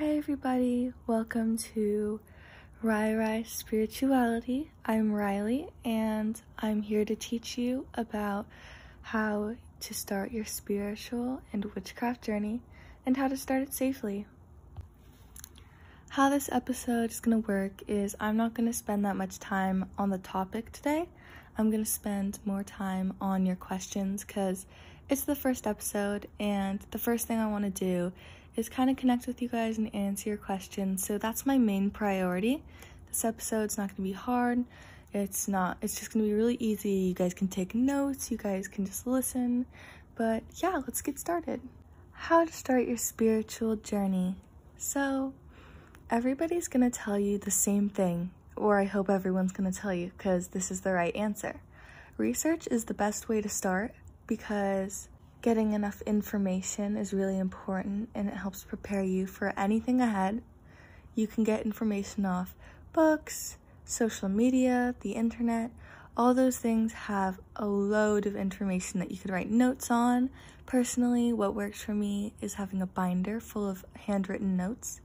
[0.00, 0.94] Hi, everybody.
[1.06, 2.20] Welcome to
[2.80, 4.70] Rai Rai Spirituality.
[4.86, 8.46] I'm Riley, and I'm here to teach you about
[9.02, 12.62] how to start your spiritual and witchcraft journey
[13.04, 14.24] and how to start it safely.
[16.08, 19.38] How this episode is going to work is I'm not going to spend that much
[19.38, 21.10] time on the topic today.
[21.58, 24.64] I'm going to spend more time on your questions because
[25.10, 28.12] it's the first episode, and the first thing I want to do
[28.56, 31.04] is kind of connect with you guys and answer your questions.
[31.06, 32.62] So that's my main priority.
[33.08, 34.64] This episode's not going to be hard.
[35.12, 36.90] It's not, it's just going to be really easy.
[36.90, 39.66] You guys can take notes, you guys can just listen.
[40.14, 41.60] But yeah, let's get started.
[42.12, 44.36] How to start your spiritual journey.
[44.76, 45.32] So,
[46.10, 49.94] everybody's going to tell you the same thing, or I hope everyone's going to tell
[49.94, 51.60] you because this is the right answer.
[52.16, 53.94] Research is the best way to start
[54.26, 55.08] because
[55.42, 60.42] getting enough information is really important and it helps prepare you for anything ahead.
[61.14, 62.54] You can get information off
[62.92, 65.70] books, social media, the internet.
[66.16, 70.30] All those things have a load of information that you could write notes on.
[70.66, 75.00] Personally, what works for me is having a binder full of handwritten notes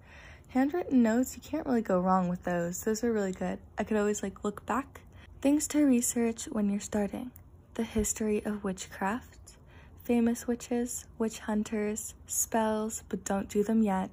[0.56, 2.82] handwritten notes, you can't really go wrong with those.
[2.82, 3.60] Those are really good.
[3.78, 5.02] I could always like look back.
[5.42, 7.32] Things to research when you're starting.
[7.74, 9.58] The history of witchcraft,
[10.06, 14.12] famous witches, witch hunters, spells, but don't do them yet.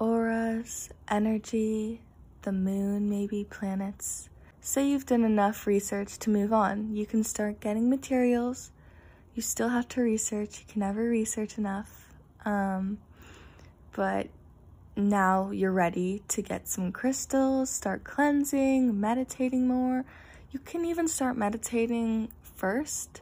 [0.00, 2.00] Auras, energy,
[2.42, 4.28] the moon, maybe planets.
[4.60, 6.96] Say you've done enough research to move on.
[6.96, 8.72] You can start getting materials.
[9.36, 10.58] You still have to research.
[10.58, 12.12] You can never research enough.
[12.44, 12.98] Um,
[13.92, 14.26] but
[14.96, 20.04] now you're ready to get some crystals, start cleansing, meditating more.
[20.50, 23.20] You can even start meditating first.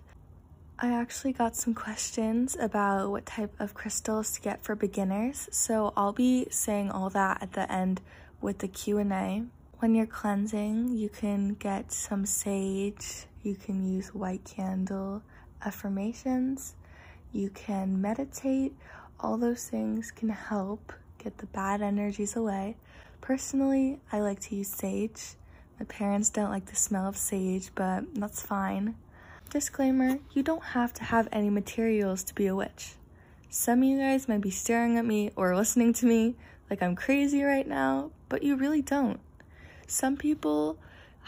[0.85, 5.93] I actually got some questions about what type of crystals to get for beginners, so
[5.97, 8.01] I'll be saying all that at the end
[8.41, 9.45] with the Q&A.
[9.79, 15.23] When you're cleansing, you can get some sage, you can use white candle
[15.65, 16.75] affirmations,
[17.31, 18.75] you can meditate.
[19.21, 22.77] All those things can help get the bad energies away.
[23.21, 25.35] Personally, I like to use sage.
[25.79, 28.97] My parents don't like the smell of sage, but that's fine.
[29.53, 32.95] Disclaimer, you don't have to have any materials to be a witch.
[33.51, 36.37] Some of you guys might be staring at me or listening to me
[36.71, 39.21] like I'm crazy right now, but you really don't.
[39.87, 40.79] Some people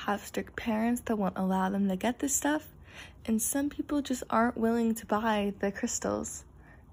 [0.07, 2.69] have strict parents that won't allow them to get this stuff,
[3.27, 6.45] and some people just aren't willing to buy the crystals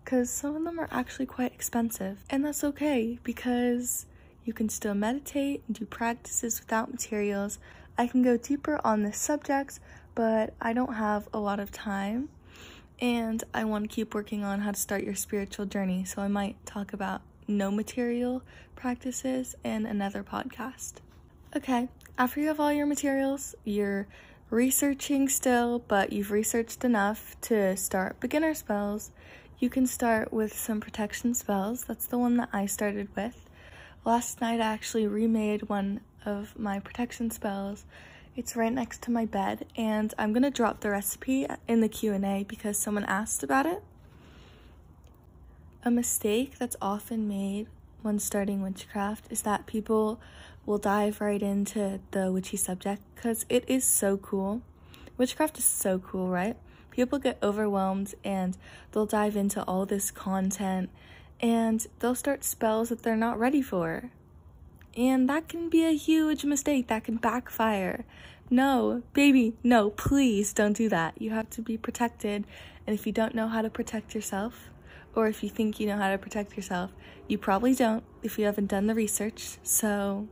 [0.04, 2.26] because some of them are actually quite expensive.
[2.30, 4.06] And that's okay because
[4.44, 7.58] you can still meditate and do practices without materials.
[7.98, 9.80] I can go deeper on this subject,
[10.16, 12.30] but I don't have a lot of time.
[13.00, 16.06] And I want to keep working on how to start your spiritual journey.
[16.06, 18.44] So I might talk about no material
[18.76, 20.96] practices in another podcast.
[21.56, 24.08] Okay, after you have all your materials, you're
[24.50, 29.12] researching still, but you've researched enough to start beginner spells
[29.62, 31.84] you can start with some protection spells.
[31.84, 33.48] That's the one that I started with.
[34.04, 37.86] Last night I actually remade one of my protection spells.
[38.36, 42.46] It's right next to my bed and I'm to drop the recipe in the Q&A
[42.48, 43.84] because someone asked about it.
[45.84, 47.68] A mistake that's often made
[48.02, 50.20] when starting witchcraft is that people
[50.66, 54.62] will dive right into the witchy subject because it is so cool.
[55.18, 56.56] Witchcraft is so cool, right?
[56.92, 58.58] people get overwhelmed and
[58.92, 60.90] they'll dive into all this content
[61.40, 64.12] and they'll start spells that they're not ready for.
[64.96, 68.06] And that can be a huge mistake that can backfire.
[68.50, 71.22] No, baby, no, please don't do that.
[71.22, 72.46] You have to be protected.
[72.86, 74.70] And if you don't know how to protect yourself,
[75.16, 76.92] or if you think you know how to protect yourself,
[77.28, 79.58] you probably don't if you haven't done the research.
[79.64, 80.28] So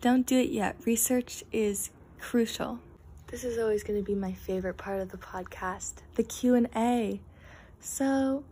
[0.00, 0.76] don't do it yet.
[0.84, 2.80] Research is crucial.
[3.28, 7.20] This is always going to be my favorite part of the podcast, the Q&A.
[7.80, 8.44] So,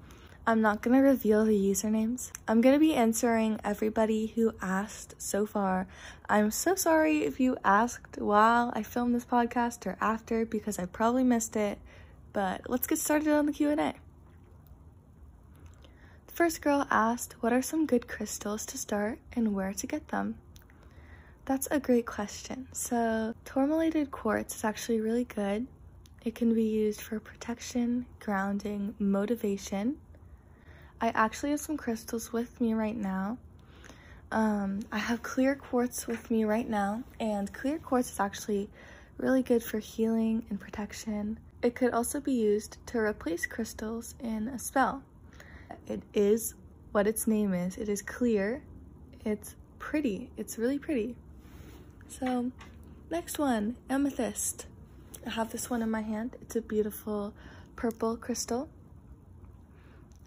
[0.46, 2.30] I'm not going to reveal the usernames.
[2.46, 5.86] I'm going to be answering everybody who asked so far.
[6.28, 10.84] I'm so sorry if you asked while I filmed this podcast or after because I
[10.84, 11.78] probably missed it.
[12.34, 13.94] But let's get started on the Q&A.
[16.26, 20.08] The first girl asked, "What are some good crystals to start and where to get
[20.08, 20.34] them?"
[21.46, 22.68] That's a great question.
[22.72, 25.68] So, tourmalinated quartz is actually really good.
[26.22, 29.96] It can be used for protection, grounding, motivation.
[31.00, 33.38] I actually have some crystals with me right now.
[34.32, 38.68] Um, I have clear quartz with me right now, and clear quartz is actually
[39.18, 41.38] really good for healing and protection.
[41.62, 45.02] It could also be used to replace crystals in a spell.
[45.86, 46.54] It is
[46.92, 47.76] what its name is.
[47.76, 48.62] It is clear.
[49.24, 50.30] It's pretty.
[50.36, 51.16] It's really pretty.
[52.08, 52.50] So,
[53.10, 54.66] next one, amethyst.
[55.26, 56.36] I have this one in my hand.
[56.42, 57.34] It's a beautiful
[57.76, 58.68] purple crystal.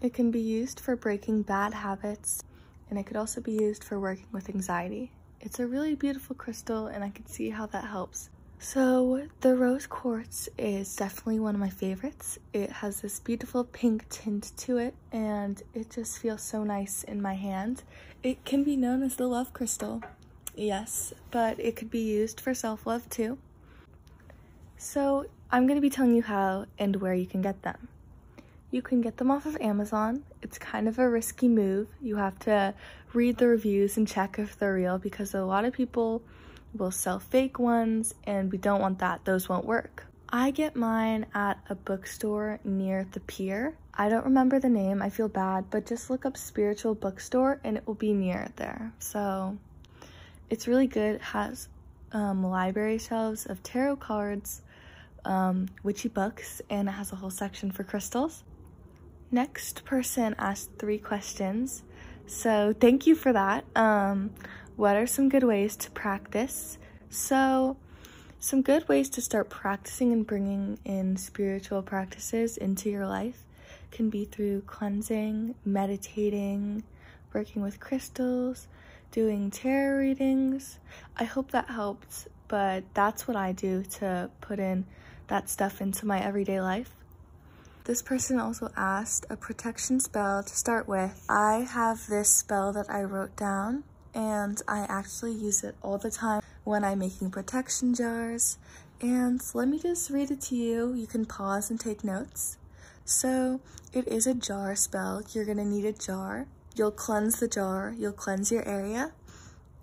[0.02, 2.44] It can be used for breaking bad habits,
[2.90, 5.12] and it could also be used for working with anxiety.
[5.42, 8.30] It's a really beautiful crystal, and I can see how that helps.
[8.60, 12.38] So, the rose quartz is definitely one of my favorites.
[12.54, 17.22] It has this beautiful pink tint to it, and it just feels so nice in
[17.22, 17.84] my hand.
[18.22, 20.04] It can be known as the love crystal,
[20.56, 23.40] yes, but it could be used for self love too.
[24.78, 27.88] So, I'm going to be telling you how and where you can get them.
[28.70, 30.24] You can get them off of Amazon.
[30.42, 31.88] It's kind of a risky move.
[32.02, 32.74] You have to
[33.14, 36.22] read the reviews and check if they're real because a lot of people
[36.74, 39.24] will sell fake ones and we don't want that.
[39.24, 40.06] Those won't work.
[40.30, 43.78] I get mine at a bookstore near the pier.
[43.94, 47.78] I don't remember the name, I feel bad, but just look up spiritual bookstore and
[47.78, 48.92] it will be near there.
[49.00, 49.58] So
[50.50, 51.16] it's really good.
[51.16, 51.70] It has
[52.12, 54.62] um, library shelves of tarot cards,
[55.24, 58.44] um, witchy books, and it has a whole section for crystals.
[59.32, 61.84] Next person asked three questions.
[62.28, 63.66] So thank you for that.
[63.76, 64.32] Um,
[64.76, 66.78] what are some good ways to practice?
[67.10, 67.78] So,
[68.40, 73.44] some good ways to start practicing and bringing in spiritual practices into your life
[73.92, 76.84] can be through cleansing, meditating,
[77.34, 78.68] working with crystals,
[79.12, 80.80] doing tarot readings.
[81.18, 84.86] I hope that helped, but that's what I do to put in
[85.28, 86.94] that stuff into my everyday life.
[87.88, 91.24] This person also asked a protection spell to start with.
[91.30, 96.12] I have this spell that I wrote down and I actually use it all the
[96.12, 98.58] time when I'm making protection jars.
[99.00, 100.96] And let me just read it to you.
[100.96, 102.58] You can pause and take notes.
[103.06, 103.62] So
[103.94, 105.24] it is a jar spell.
[105.32, 106.46] You're gonna need a jar.
[106.76, 107.96] You'll cleanse the jar.
[107.98, 109.14] You'll cleanse your area.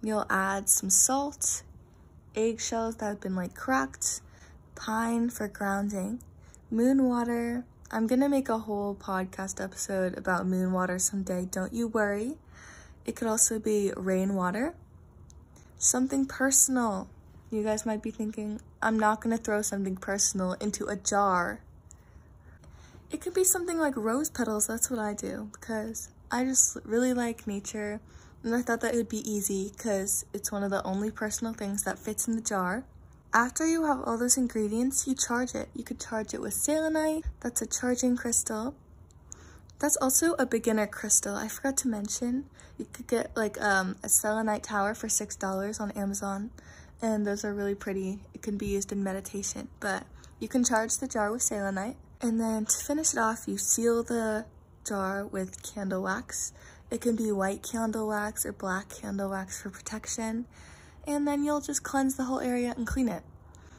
[0.02, 1.62] You'll add some salt,
[2.36, 4.20] eggshells that have been like cracked,
[4.74, 6.20] pine for grounding,
[6.70, 7.64] moon water.
[7.90, 11.44] I'm gonna make a whole podcast episode about moon water someday.
[11.44, 12.38] Don't you worry.
[13.04, 14.74] It could also be rainwater,
[15.78, 17.08] something personal.
[17.50, 21.60] You guys might be thinking, I'm not to throw something personal into a jar.
[23.10, 24.66] It could be something like rose petals.
[24.66, 28.00] That's what I do because I just really like nature.
[28.42, 31.52] And I thought that it would be easy because it's one of the only personal
[31.52, 32.84] things that fits in the jar.
[33.36, 35.68] After you have all those ingredients, you charge it.
[35.74, 38.76] You could charge it with selenite, that's a charging crystal.
[39.80, 41.34] That's also a beginner crystal.
[41.34, 42.44] I forgot to mention.
[42.78, 46.50] You could get like um, a selenite tower for $6 on Amazon.
[47.02, 48.20] And those are really pretty.
[48.34, 49.66] It can be used in meditation.
[49.80, 50.04] But
[50.38, 51.96] you can charge the jar with selenite.
[52.20, 54.46] And then to finish it off, you seal the
[54.86, 56.52] jar with candle wax.
[56.88, 60.46] It can be white candle wax or black candle wax for protection.
[61.06, 63.22] And then you'll just cleanse the whole area and clean it.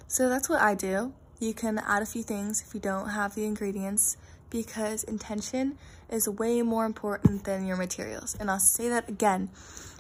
[0.08, 1.14] So that's what I do.
[1.40, 4.18] You can add a few things if you don't have the ingredients
[4.50, 5.78] because intention
[6.10, 8.36] is way more important than your materials.
[8.40, 9.50] And I'll say that again.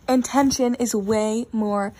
[0.07, 1.93] Intention is way more,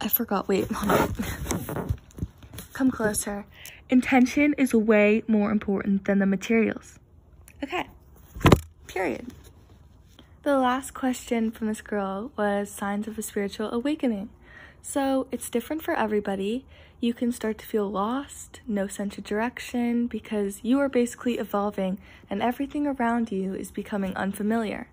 [0.00, 0.68] I forgot, wait,
[2.72, 3.44] Come closer.
[3.90, 6.98] Intention is way more important than the materials.
[7.62, 7.86] Okay,
[8.86, 9.26] period.
[10.42, 14.30] The last question from this girl was signs of a spiritual awakening.
[14.82, 16.66] So it's different for everybody
[17.02, 21.98] you can start to feel lost, no sense of direction, because you are basically evolving
[22.30, 24.88] and everything around you is becoming unfamiliar.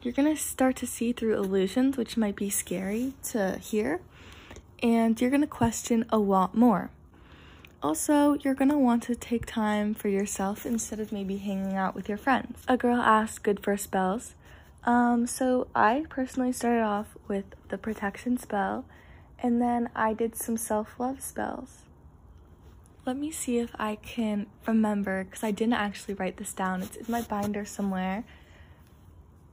[0.00, 4.00] You're to start to see through illusions, which might be scary to hear,
[4.82, 6.90] and you're to question a lot more.
[7.82, 12.08] Also, you're to want to take time for yourself instead of maybe hanging out with
[12.08, 12.62] your friends.
[12.66, 14.34] A girl asked good for spells.
[14.84, 18.86] Um, so I personally started off with the protection spell
[19.42, 21.82] and then I did some self love spells.
[23.04, 26.82] Let me see if I can remember because I didn't actually write this down.
[26.82, 28.24] It's in my binder somewhere.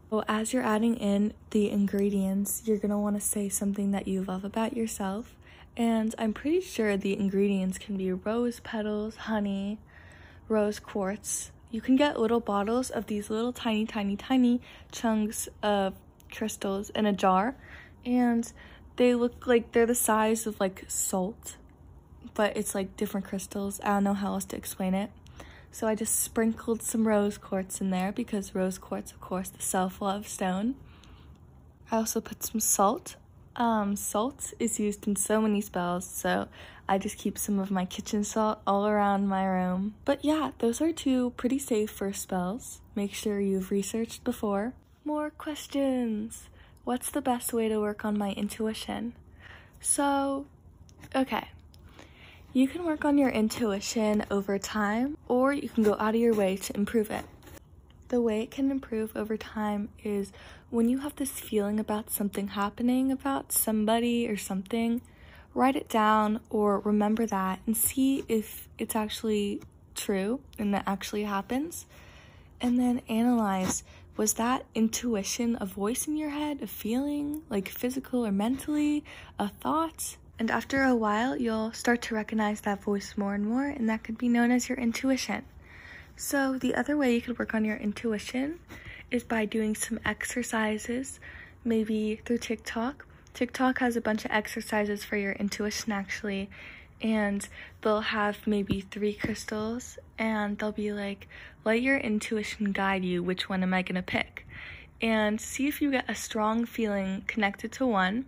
[0.10, 4.44] So, as you're adding in the ingredients, you're gonna wanna say something that you love
[4.44, 5.36] about yourself.
[5.76, 9.80] And I'm pretty sure the ingredients can be rose petals, honey,
[10.48, 11.52] rose quartz.
[11.72, 14.62] You can get little bottles of these little tiny, tiny, tiny
[14.92, 15.96] chunks of
[16.32, 17.56] crystals in a jar.
[18.06, 18.52] And
[18.96, 21.56] they look like they're the size of like salt,
[22.34, 23.80] but it's like different crystals.
[23.84, 25.10] I don't know how else to explain it.
[25.72, 29.62] So I just sprinkled some rose quartz in there because rose quartz, of course, the
[29.62, 30.76] self-love stone.
[31.92, 33.16] I also put some salt.
[33.56, 36.48] Um, salt is used in so many spells, so
[36.88, 39.96] I just keep some of my kitchen salt all around my room.
[40.06, 42.82] But yeah, those are two pretty safe first spells.
[42.94, 44.74] Make sure you've researched before.
[45.04, 46.50] More questions.
[46.86, 49.14] What's the best way to work on my intuition?
[49.80, 50.48] So,
[51.16, 51.48] okay.
[52.52, 56.34] You can work on your intuition over time, or you can go out of your
[56.34, 57.24] way to improve it.
[58.10, 60.34] The way it can improve over time is
[60.72, 65.00] when you have this feeling about something happening, about somebody or something,
[65.54, 69.62] write it down or remember that and see if it's actually
[69.96, 71.86] true and that actually happens.
[72.60, 73.84] And then analyze
[74.16, 79.04] was that intuition a voice in your head, a feeling, like physical or mentally,
[79.40, 80.18] a thought?
[80.38, 84.04] And after a while, you'll start to recognize that voice more and more, and that
[84.04, 85.46] could be known as your intuition.
[86.16, 88.60] So, the other way you could work on your intuition
[89.10, 91.20] is by doing some exercises,
[91.64, 93.06] maybe through TikTok.
[93.34, 96.50] TikTok has a bunch of exercises for your intuition actually,
[97.04, 97.48] and
[97.82, 101.28] they'll have maybe three crystals, and they'll be like,
[101.66, 103.22] let your intuition guide you.
[103.22, 104.48] Which one am I going to pick?
[105.02, 108.26] And see if you get a strong feeling connected to one,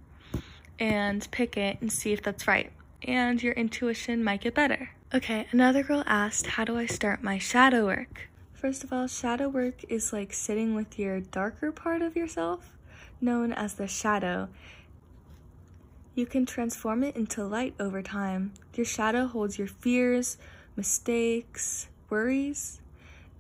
[0.78, 2.72] and pick it and see if that's right.
[3.02, 4.90] And your intuition might get better.
[5.14, 8.30] Okay, another girl asked, How do I start my shadow work?
[8.54, 12.72] First of all, shadow work is like sitting with your darker part of yourself,
[13.22, 14.50] known as the shadow.
[16.16, 18.54] You can transform it into light over time.
[18.74, 20.38] Your shadow holds your fears,
[20.76, 22.82] mistakes, worries,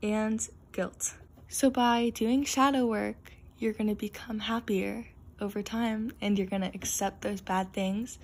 [0.03, 1.15] and guilt.
[1.47, 5.07] So, by doing shadow work, you're going to become happier
[5.39, 8.19] over time and you're going to accept those bad things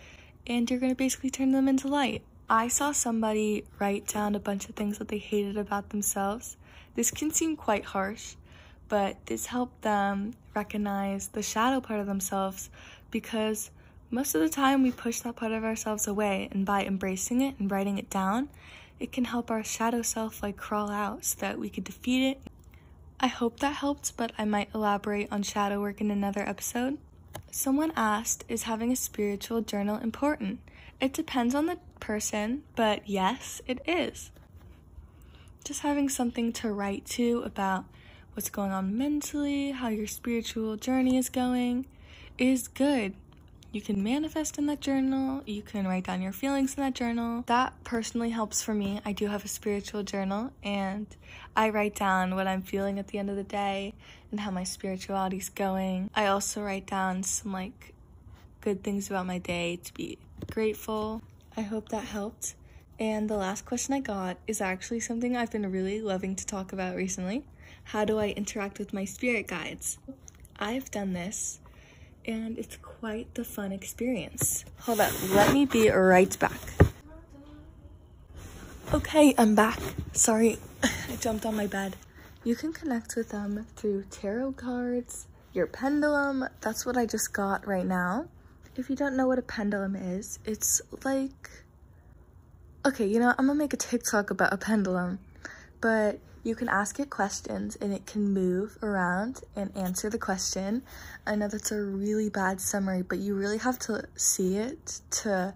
[0.46, 2.22] and you're going to basically turn them into light.
[2.50, 6.58] I saw somebody write down a bunch of things that they hated about themselves
[6.93, 8.36] this can seem quite harsh,
[8.89, 12.70] but this helped them recognize the shadow part of themselves
[13.12, 13.72] because
[14.12, 17.58] most of the time we push that part of ourselves away, and by embracing it
[17.60, 18.50] and writing it down,
[19.00, 22.41] it can help our shadow self like crawl out so that we could defeat it.
[23.20, 26.98] I hope that helped, but I might elaborate on shadow work in another episode.
[27.50, 30.60] Someone asked, Is having a spiritual journal important?
[31.00, 34.32] It depends on the person, but yes, it is
[35.63, 37.86] just having something to write to about
[38.34, 41.86] what's going on mentally, how your spiritual journey is going,
[42.38, 43.13] is good.
[43.74, 47.46] You can manifest in that journal, you can write down your feelings in that journal.
[47.48, 49.00] That personally helps for me.
[49.06, 51.08] I do have a spiritual journal and
[51.56, 53.94] I write down what I'm feeling at the end of the day
[54.30, 56.10] and how my spirituality is going.
[56.13, 57.94] I also write down some like
[58.60, 60.18] good things about my day to be
[60.51, 61.22] grateful.
[61.56, 62.56] I hope that helped.
[63.00, 66.74] And the last question I got is actually something I've been really loving to talk
[66.74, 67.46] about recently.
[67.86, 69.98] How do I interact with my spirit guides?
[70.60, 71.62] I've done this
[72.25, 74.66] and it's quite the fun experience.
[74.82, 76.60] Hold up, let me be right back.
[78.94, 79.80] Okay, I'm back.
[80.13, 81.96] Sorry, I jumped on my bed.
[82.44, 86.46] You can connect with them through tarot cards, your pendulum.
[86.62, 88.25] That's what I just got right now.
[88.75, 91.50] If you don't know what a pendulum is, it's like
[92.84, 95.20] Okay, you know, I'm gonna make a TikTok about a pendulum,
[95.82, 100.81] but you can ask it questions and it can move around and answer the question.
[101.25, 105.53] I know that's a really bad summary, but you really have to see it to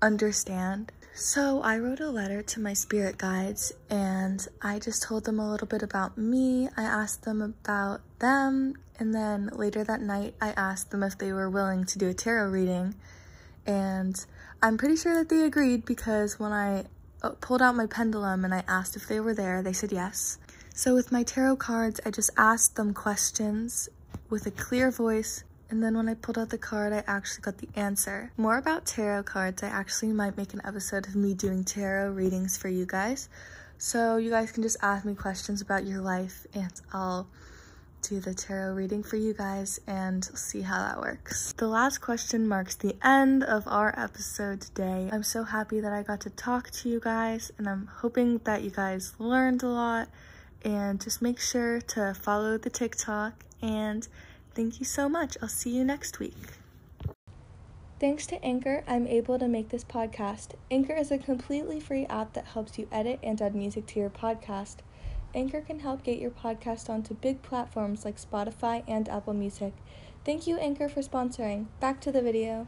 [0.00, 0.92] understand.
[1.14, 5.50] So I wrote a letter to my spirit guides and I just told them a
[5.50, 6.68] little bit about me.
[6.76, 11.32] I asked them about them and then later that night I asked them if they
[11.32, 12.94] were willing to do a tarot reading
[13.66, 14.24] and
[14.62, 16.84] I'm pretty sure that they agreed because when I
[17.22, 20.38] Uh, pulled out my pendulum and I asked if they were there, they said yes.
[20.74, 23.88] So with my tarot cards, I just asked them questions
[24.30, 27.58] with a clear voice and then when I pulled out the card, I actually got
[27.58, 28.32] the answer.
[28.38, 32.56] More about tarot cards, I actually might make an episode of me doing tarot readings
[32.56, 33.28] for you guys.
[33.76, 37.28] So you guys can just ask me questions about your life and I'll
[38.02, 41.52] do the tarot reading for you guys and see how that works.
[41.56, 45.08] The last question marks the end of our episode today.
[45.12, 48.62] I'm so happy that I got to talk to you guys and I'm hoping that
[48.62, 50.08] you guys learned a lot
[50.64, 54.06] and just make sure to follow the TikTok and
[54.54, 55.36] thank you so much.
[55.42, 56.58] I'll see you next week.
[58.00, 60.52] Thanks to Anchor, I'm able to make this podcast.
[60.70, 64.10] Anchor is a completely free app that helps you edit and add music to your
[64.10, 64.76] podcast.
[65.34, 69.72] Anchor can help get your podcast onto big platforms like Spotify and Apple Music.
[70.24, 71.66] Thank you, Anchor, for sponsoring.
[71.80, 72.66] Back to the video.